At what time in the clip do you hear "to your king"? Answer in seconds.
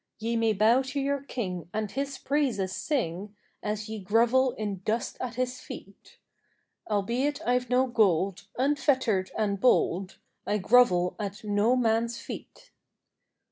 0.81-1.69